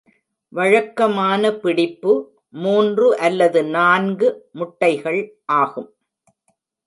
[0.53, 2.13] வழக்கமான பிடிப்பு
[2.53, 5.21] மூன்று அல்லது நான்கு முட்டைகள்
[5.45, 5.89] ஆகும்.